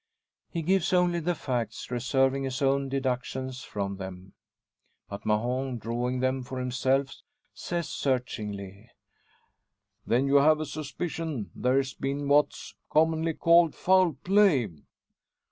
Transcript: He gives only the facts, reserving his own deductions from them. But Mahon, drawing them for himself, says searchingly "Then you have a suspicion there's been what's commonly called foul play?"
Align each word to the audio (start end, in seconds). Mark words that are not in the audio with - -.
He 0.49 0.63
gives 0.63 0.93
only 0.93 1.19
the 1.19 1.35
facts, 1.35 1.91
reserving 1.91 2.41
his 2.43 2.59
own 2.63 2.89
deductions 2.89 3.61
from 3.63 3.97
them. 3.97 4.33
But 5.07 5.27
Mahon, 5.27 5.77
drawing 5.77 6.21
them 6.21 6.41
for 6.41 6.57
himself, 6.57 7.21
says 7.53 7.87
searchingly 7.87 8.89
"Then 10.07 10.25
you 10.25 10.37
have 10.37 10.59
a 10.59 10.65
suspicion 10.65 11.51
there's 11.53 11.93
been 11.93 12.27
what's 12.27 12.73
commonly 12.89 13.35
called 13.35 13.75
foul 13.75 14.13
play?" 14.13 14.69